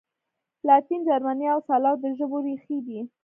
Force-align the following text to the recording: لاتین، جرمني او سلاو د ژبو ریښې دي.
لاتین، 0.67 1.01
جرمني 1.07 1.45
او 1.53 1.59
سلاو 1.69 1.95
د 2.03 2.05
ژبو 2.17 2.37
ریښې 2.45 2.77
دي. 2.85 2.99